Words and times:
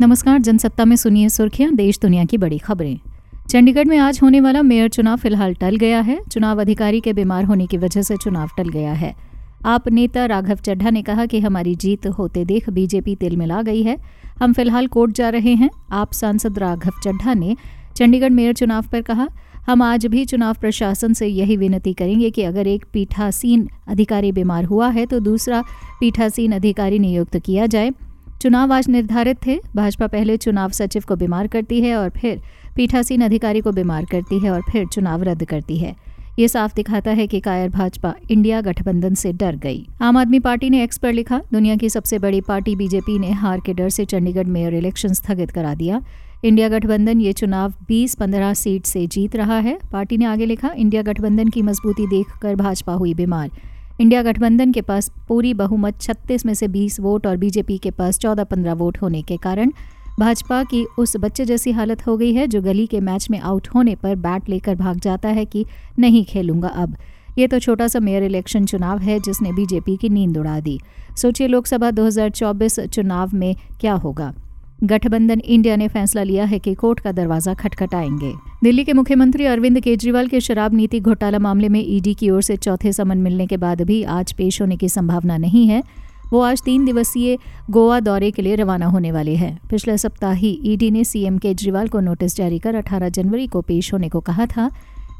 नमस्कार, 0.00 0.38
जनसत्ता 0.38 0.84
में 0.84 0.94
सुनिए 0.96 1.28
सुर्खियाँ, 1.28 1.72
देश 1.74 1.98
दुनिया 2.02 2.24
की 2.24 2.38
बड़ी 2.38 2.58
खबरें। 2.58 2.98
चंडीगढ़ 3.50 3.84
में 3.84 3.96
आज 3.98 4.18
होने 4.22 4.40
वाला 4.40 4.62
मेयर 4.62 4.88
चुनाव 4.88 5.16
फ़िलहाल 5.16 5.54
टल 5.54 5.76
गया 5.76 6.00
है। 6.00 6.18
चुनाव 6.24 6.60
अधिकारी 6.60 7.00
के 7.00 7.12
बीमार 7.12 7.44
होने 7.44 7.66
की 7.66 7.76
वजह 7.76 8.02
से 8.02 8.16
चुनाव 8.16 8.50
टल 8.56 8.68
गया 8.68 8.92
है। 8.92 9.14
आप 9.64 9.88
नेता 9.88 10.24
राघव 10.26 10.56
चड्ढा 10.56 10.90
ने 10.90 11.02
कहा 11.02 11.26
कि 11.26 11.40
हमारी 11.40 11.74
जीत 11.74 12.06
होते 12.08 12.44
देख 12.44 12.70
बीजेपी 12.70 13.14
तिल 13.16 13.36
मिला 13.36 13.60
गई 13.62 13.82
है। 13.82 13.96
हम 14.40 14.52
फ़िलहाल 14.52 14.86
कोर्ट 14.86 15.12
जा 15.12 15.28
रहे 15.28 15.54
हैं। 15.54 15.70
आप 15.92 16.12
सांसद 16.12 16.58
राघव 16.58 16.92
चड्ढा 17.04 17.34
ने 17.34 17.56
चंडीगढ़ 17.96 18.30
मेयर 18.30 18.54
चुनाव 18.54 18.86
पर 18.92 19.02
कहा, 19.02 19.28
हम 19.66 19.82
आज 19.82 20.06
भी 20.06 20.24
चुनाव 20.24 20.54
प्रशासन 20.54 21.12
से 21.12 21.26
यही 21.26 21.56
विनती 21.56 21.92
करेंगे 21.92 22.30
कि 22.30 22.42
अगर 22.42 22.66
एक 22.66 22.84
पीठासीन 22.92 23.68
अधिकारी 23.88 24.32
बीमार 24.32 24.64
हुआ 24.64 24.88
है 24.88 25.04
तो 25.06 25.20
दूसरा 25.20 25.62
पीठासीन 26.00 26.52
अधिकारी 26.52 26.98
नियुक्त 26.98 27.36
किया 27.36 27.66
जाए। 27.66 27.90
चुनाव 28.42 28.72
आज 28.72 28.88
निर्धारित 28.88 29.36
थे। 29.46 29.58
भाजपा 29.76 30.06
पहले 30.06 30.36
चुनाव 30.36 30.70
सचिव 30.70 31.02
को 31.08 31.16
बीमार 31.16 31.46
करती 31.46 31.80
है 31.80 31.96
और 31.96 32.08
फिर 32.10 32.40
पीठासीन 32.76 33.20
अधिकारी 33.20 33.60
को 33.60 33.72
बीमार 33.72 34.04
करती 34.04 34.38
है 34.38 34.50
और 34.50 34.62
फिर 34.70 34.86
चुनाव 34.86 35.22
रद्द 35.22 35.44
करती 35.44 35.76
है। 35.78 35.94
ये 36.38 36.48
साफ़ 36.48 36.74
दिखाता 36.74 37.10
है 37.10 37.26
कि 37.26 37.40
कायर 37.40 37.68
भाजपा 37.68 38.14
इंडिया 38.30 38.60
गठबंधन 38.60 39.14
से 39.14 39.32
डर 39.32 39.56
गई। 39.56 39.86
आम 40.02 40.16
आदमी 40.16 40.38
पार्टी 40.38 40.70
ने 40.70 40.82
एक्स 40.82 40.98
पर 40.98 41.12
लिखा, 41.12 41.40
दुनिया 41.52 41.76
की 41.76 41.88
सबसे 41.88 42.18
बड़ी 42.18 42.40
पार्टी 42.40 42.76
बीजेपी 42.76 43.18
ने 43.18 43.30
हार 43.30 43.60
के 43.60 43.74
डर 43.74 43.88
से 43.88 44.04
चंडीगढ़ 44.04 44.46
मेयर 44.46 44.74
इलेक्शन 44.74 45.12
स्थगित 45.12 45.50
करा 45.50 45.74
दिया। 45.74 46.02
इंडिया 46.44 46.68
गठबंधन 46.68 47.20
ये 47.20 47.32
चुनाव 47.32 47.74
20-15 47.88 48.54
सीट 48.54 48.86
से 48.86 49.06
जीत 49.06 49.36
रहा 49.36 49.58
है। 49.58 49.78
पार्टी 49.92 50.16
ने 50.16 50.24
आगे 50.24 50.46
लिखा, 50.46 50.70
इंडिया 50.76 51.02
गठबंधन 51.02 51.48
की 51.48 51.62
मजबूती 51.62 52.06
देखकर 52.06 52.54
भाजपा 52.54 52.92
हुई 52.92 53.14
बीमार। 53.14 53.50
इंडिया 54.02 54.22
गठबंधन 54.22 54.72
के 54.72 54.80
पास 54.80 55.10
पूरी 55.28 55.52
बहुमत 55.54 55.98
36 56.00 56.44
में 56.46 56.52
से 56.54 56.68
20 56.68 56.98
वोट 57.00 57.26
और 57.26 57.36
बीजेपी 57.36 57.76
के 57.78 57.90
पास 57.90 58.18
14-15 58.18 58.72
वोट 58.72 58.98
होने 59.02 59.20
के 59.22 59.36
कारण 59.36 59.70
भाजपा 60.20 60.62
की 60.64 60.84
उस 60.98 61.16
बच्चे 61.16 61.44
जैसी 61.44 61.70
हालत 61.70 62.06
हो 62.06 62.16
गई 62.16 62.32
है 62.34 62.46
जो 62.46 62.62
गली 62.62 62.86
के 62.86 63.00
मैच 63.00 63.30
में 63.30 63.38
आउट 63.40 63.68
होने 63.74 63.94
पर 63.94 64.16
बैट 64.16 64.48
लेकर 64.48 64.74
भाग 64.74 65.00
जाता 65.00 65.28
है 65.28 65.44
कि 65.44 65.64
नहीं 65.98 66.24
खेलूँगा 66.24 66.68
अब। 66.68 66.96
ये 67.38 67.46
तो 67.48 67.58
छोटा 67.58 67.88
सा 67.88 68.00
मेयर 68.00 68.22
इलेक्शन 68.22 68.66
चुनाव 68.66 68.98
है 68.98 69.20
जिसने 69.20 69.52
बीजेपी 69.52 69.96
की 69.96 70.08
नींद 70.08 70.38
उड़ा 70.38 70.58
दी। 70.60 70.78
सोचिए 71.16 71.46
लोकसभा 71.46 71.90
2024 71.90 72.80
चुनाव 72.86 73.30
में 73.34 73.54
क्या 73.80 73.94
होगा। 73.94 74.32
गठबंधन 74.84 75.40
इंडिया 75.44 75.76
ने 75.76 75.88
फैसला 75.88 76.22
लिया 76.22 76.44
है 76.44 76.58
कि 76.58 76.74
कोर्ट 76.74 77.00
का 77.00 77.12
दरवाज़ा 77.12 77.54
खटखटाएँगे। 77.54 78.32
दिल्ली 78.64 78.84
के 78.84 78.92
मुख्यमंत्री 78.92 79.44
अरविंद 79.44 79.80
केजरीवाल 79.80 80.28
के 80.28 80.40
शराब 80.40 80.74
नीति 80.74 81.00
घोटाला 81.00 81.38
मामले 81.38 81.68
में 81.68 81.84
ईडी 81.86 82.14
की 82.14 82.30
ओर 82.30 82.42
से 82.42 82.56
चौथे 82.56 82.92
समन 82.92 83.18
मिलने 83.18 83.46
के 83.46 83.56
बाद 83.56 83.82
भी 83.82 84.02
आज 84.02 84.32
पेश 84.32 84.60
होने 84.60 84.76
की 84.76 84.88
संभावना 84.88 85.36
नहीं 85.36 85.66
है। 85.66 85.82
वो 86.32 86.40
आज 86.40 86.62
तीन 86.62 86.84
दिवसीय 86.84 87.38
गोवा 87.70 88.00
दौरे 88.00 88.30
के 88.30 88.42
लिए 88.42 88.54
रवाना 88.54 88.86
होने 88.86 89.12
वाले 89.12 89.34
हैं। 89.34 89.58
पिछले 89.70 89.98
सप्ताह 89.98 90.32
ही 90.32 90.60
ईडी 90.64 90.90
ने 90.90 91.04
सीएम 91.04 91.38
केजरीवाल 91.38 91.88
को 91.88 92.00
नोटिस 92.00 92.36
जारी 92.36 92.58
कर 92.58 92.74
18 92.74 93.08
जनवरी 93.08 93.46
को 93.46 93.60
पेश 93.60 93.92
होने 93.92 94.08
को 94.08 94.20
कहा 94.20 94.46
था। 94.46 94.70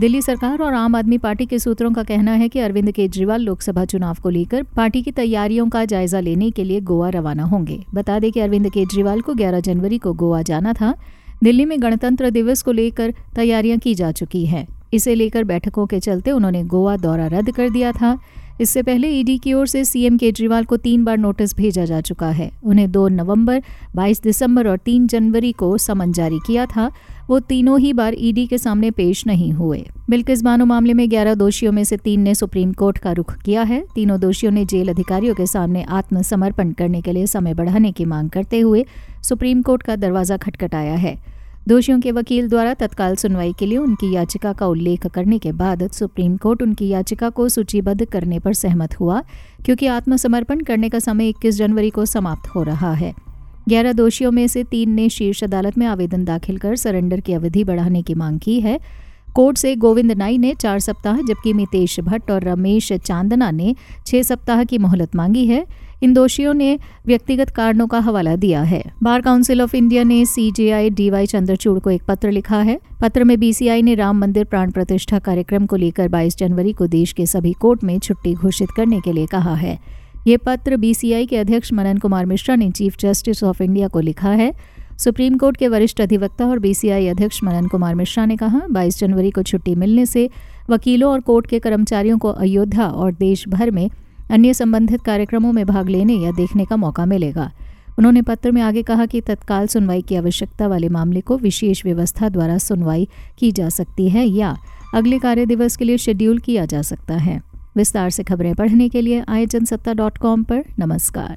दिल्ली 0.00 0.22
सरकार 0.22 0.62
और 0.62 0.74
आम 0.74 0.96
आदमी 0.96 1.18
पार्टी 1.18 1.46
के 1.46 1.58
सूत्रों 1.58 1.92
का 1.92 2.02
कहना 2.02 2.32
है 2.32 2.48
कि 2.48 2.58
अरविंद 2.58 2.90
केजरीवाल 2.92 3.40
लोकसभा 3.40 3.84
चुनाव 3.84 4.16
को 4.22 4.30
लेकर 4.30 4.62
पार्टी 4.62 5.02
की 5.02 5.10
तैयारियों 5.10 5.68
का 5.68 5.84
जायजा 5.84 6.20
लेने 6.20 6.50
के 6.50 6.64
लिए 6.64 6.80
गोवा 6.80 7.08
रवाना 7.08 7.42
होंगे। 7.42 7.84
बता 7.94 8.18
दें 8.18 8.32
कि 8.32 8.40
अरविंद 8.40 8.70
केजरीवाल 8.70 9.20
को 9.20 9.34
11 9.34 9.60
जनवरी 9.60 9.98
को 9.98 10.12
गोवा 10.12 10.42
जाना 10.42 10.72
था। 10.72 10.94
दिल्ली 11.42 11.64
में 11.64 11.82
गणतंत्र 11.82 12.30
दिवस 12.30 12.62
को 12.62 12.72
लेकर 12.72 13.14
तैयारियाँ 13.34 13.78
की 13.78 13.94
जा 13.94 14.12
चुकी 14.12 14.46
हैं। 14.46 14.66
इसे 14.94 15.14
लेकर 15.14 15.44
बैठकों 15.44 15.86
के 15.86 16.00
चलते 16.00 16.30
उन्होंने 16.30 16.64
गोवा 16.64 16.96
दौरा 16.96 17.26
रद्द 17.26 17.50
कर 17.50 17.70
दिया 17.70 17.92
था। 17.92 18.18
इससे 18.60 18.82
पहले 18.82 19.08
ईडी 19.10 19.36
की 19.38 19.52
ओर 19.52 19.66
से 19.66 19.84
सीएम 19.84 20.16
केजरीवाल 20.16 20.64
को 20.64 20.76
तीन 20.76 21.04
बार 21.04 21.18
नोटिस 21.18 21.56
भेजा 21.56 21.84
जा 21.84 22.00
चुका 22.00 22.28
है। 22.28 22.50
उन्हें 22.64 22.90
2 22.92 23.08
नवंबर 23.08 23.62
22 23.96 24.22
दिसंबर 24.22 24.68
और 24.68 24.78
3 24.78 25.06
जनवरी 25.06 25.52
को 25.52 25.76
समन 25.78 26.12
जारी 26.12 26.38
किया 26.46 26.66
था। 26.66 26.90
वो 27.28 27.40
तीनों 27.40 27.78
ही 27.80 27.92
बार 27.92 28.14
ईडी 28.18 28.46
के 28.46 28.58
सामने 28.58 28.90
पेश 28.90 29.26
नहीं 29.26 29.52
हुए। 29.52 29.84
बिल्किस 30.10 30.42
बानो 30.42 30.64
मामले 30.64 30.94
में 30.94 31.06
11 31.08 31.34
दोषियों 31.34 31.72
में 31.72 31.84
से 31.84 31.96
तीन 31.96 32.20
ने 32.20 32.34
सुप्रीम 32.34 32.72
कोर्ट 32.72 32.98
का 32.98 33.12
रुख 33.12 33.36
किया 33.36 33.62
है। 33.62 33.84
तीनों 33.94 34.20
दोषियों 34.20 34.52
ने 34.52 34.64
जेल 34.64 34.88
अधिकारियों 34.88 35.34
के 35.34 35.46
सामने 35.46 35.82
आत्मसमर्पण 35.82 36.72
करने 36.72 37.00
के 37.00 37.12
लिए 37.12 37.26
समय 37.26 37.54
बढ़ाने 37.54 37.92
की 37.92 38.04
मांग 38.04 38.30
करते 38.30 38.60
हुए 38.60 38.84
सुप्रीम 39.22 39.62
कोर्ट 39.62 39.82
का 39.82 39.96
दरवाज़ा 39.96 40.36
खटखटाया 40.36 40.94
है। 40.94 41.18
दोषियों 41.68 42.00
के 42.00 42.10
वकील 42.12 42.48
द्वारा 42.48 42.74
तत्काल 42.74 43.14
सुनवाई 43.16 43.52
के 43.58 43.66
लिए 43.66 43.78
उनकी 43.78 44.12
याचिका 44.14 44.52
का 44.52 44.66
उल्लेख 44.66 45.06
करने 45.06 45.38
के 45.38 45.52
बाद 45.52 45.90
सुप्रीम 45.90 46.36
कोर्ट 46.36 46.62
उनकी 46.62 46.88
याचिका 46.88 47.30
को 47.30 47.48
सूचीबद्ध 47.48 48.04
करने 48.04 48.38
पर 48.38 48.52
सहमत 48.52 49.00
हुआ, 49.00 49.22
क्योंकि 49.64 49.86
आत्मसमर्पण 49.86 50.60
करने 50.60 50.88
का 50.88 50.98
समय 50.98 51.28
21 51.28 51.56
जनवरी 51.56 51.90
को 51.90 52.04
समाप्त 52.06 52.48
हो 52.48 52.62
रहा 52.62 52.92
है। 52.92 53.14
ग्यारह 53.68 53.92
दोषियों 53.92 54.30
में 54.30 54.48
से 54.48 54.64
तीन 54.64 54.90
ने 54.90 55.08
शीर्ष 55.08 55.44
अदालत 55.44 55.78
में 55.78 55.86
आवेदन 55.86 56.24
दाखिल 56.24 56.58
कर 56.58 56.76
सरेंडर 56.76 57.20
की 57.20 57.32
अवधि 57.32 57.64
बढ़ाने 57.64 58.02
की 58.02 58.14
मांग 58.14 58.40
की 58.40 58.60
है। 58.60 58.78
कोर्ट 59.34 59.58
से 59.58 59.76
गोविंद 59.76 60.12
नाई 60.12 60.38
ने 60.38 60.54
चार 60.54 60.80
सप्ताह, 60.80 61.16
जबकि 61.16 61.52
मितेश 61.52 62.00
भट्ट 62.00 62.30
और 62.30 62.44
रमेश 62.44 62.92
चांदना 62.92 63.50
ने 63.50 63.74
छह 64.06 64.22
सप्ताह 64.22 64.64
की 64.64 64.78
मोहलत 64.78 65.16
मांगी 65.16 65.46
है। 65.46 65.66
इन 66.02 66.12
दोषियों 66.14 66.54
ने 66.54 66.78
व्यक्तिगत 67.06 67.50
कारणों 67.50 67.86
का 67.86 67.98
हवाला 67.98 68.36
दिया 68.36 68.62
है। 68.62 68.82
बार 69.02 69.20
काउंसिल 69.20 69.62
ऑफ़ 69.62 69.76
इंडिया 69.76 70.02
ने 70.02 70.26
सीजेआई 70.26 70.90
डीवाई 70.90 71.26
चंद्रचूड़ 71.26 71.78
को 71.78 71.90
एक 71.90 72.02
पत्र 72.08 72.30
लिखा 72.30 72.60
है। 72.60 72.80
पत्र 73.00 73.24
में 73.24 73.40
बीसीआई 73.40 73.82
ने 73.82 73.94
राम 73.94 74.18
मंदिर 74.18 74.44
प्राण 74.44 74.70
प्रतिष्ठा 74.70 75.18
कार्यक्रम 75.18 75.66
को 75.66 75.76
लेकर 75.76 76.08
22 76.08 76.36
जनवरी 76.36 76.72
को 76.72 76.86
देश 76.86 77.12
के 77.12 77.26
सभी 77.26 77.52
कोर्ट 77.52 77.84
में 77.84 77.98
छुट्टी 77.98 78.34
घोषित 78.34 78.70
करने 78.70 79.00
के 79.00 79.12
लिए 79.12 79.26
कहा 79.26 79.54
है। 79.54 79.78
ये 80.26 80.36
पत्र 80.36 80.76
बीसीआई 80.76 81.26
के 81.26 81.36
अध्यक्ष 81.36 81.72
मनन 81.72 81.98
कुमार 81.98 82.26
मिश्रा 82.26 82.56
ने 82.56 82.70
चीफ 82.70 82.96
जस्टिस 83.00 83.44
ऑफ़ 83.44 83.62
इंडिया 83.62 83.88
को 83.88 84.00
लिखा 84.00 84.30
है। 84.30 84.73
सुप्रीम 84.98 85.36
कोर्ट 85.38 85.56
के 85.56 85.68
वरिष्ठ 85.68 86.00
अधिवक्ता 86.00 86.46
और 86.46 86.58
बीसीआई 86.58 87.06
अध्यक्ष 87.06 87.40
मनन 87.44 87.66
कुमार 87.66 87.94
मिश्रा 87.94 88.24
ने 88.24 88.36
कहा 88.36 88.60
22 88.70 88.98
जनवरी 88.98 89.30
को 89.30 89.42
छुट्टी 89.42 89.74
मिलने 89.74 90.06
से 90.06 90.30
वकीलों 90.70 91.12
और 91.12 91.20
कोर्ट 91.20 91.46
के 91.46 91.58
कर्मचारियों 91.58 92.18
को 92.18 92.28
अयोध्या 92.28 92.86
और 92.88 93.12
देश 93.12 93.48
भर 93.48 93.70
में 93.70 93.90
अन्य 94.30 94.54
संबंधित 94.54 95.00
कार्यक्रमों 95.00 95.52
में 95.52 95.66
भाग 95.66 95.88
लेने 95.88 96.14
या 96.14 96.32
देखने 96.32 96.64
का 96.64 96.76
मौका 96.76 97.06
मिलेगा। 97.06 97.52
उन्होंने 97.98 98.22
पत्र 98.22 98.52
में 98.52 98.62
आगे 98.62 98.82
कहा 98.82 99.06
कि 99.06 99.20
तत्काल 99.20 99.66
सुनवाई 99.66 100.02
की 100.02 100.14
आवश्यकता 100.14 100.66
वाले 100.66 100.88
मामले 100.88 101.20
को 101.20 101.38
विशेष 101.38 101.84
व्यवस्था 101.84 102.28
द्वारा 102.28 102.58
सुनवाई 102.58 103.08
की 103.38 103.52
जा 103.52 103.68
सकती 103.68 104.08
है 104.08 104.26
या 104.26 104.56
अगले 104.94 105.18
कार्य 105.18 105.46
दिवस 105.46 105.76
के 105.76 105.84
लिए 105.84 105.98
शेड्यूल 105.98 106.38
किया 106.38 106.66
जा 106.66 106.82
सकता 106.82 107.14
है। 107.14 107.42
विस्तार 107.76 108.10
से 108.10 108.22
खबरें 108.22 108.54
पढ़ने 108.54 108.88
के 108.88 109.00
लिए 109.00 109.24
जनसत्ता 109.30 109.92
डॉट 109.92 110.18
कॉम 110.18 110.42
पर। 110.42 110.64
नमस्कार। 110.78 111.36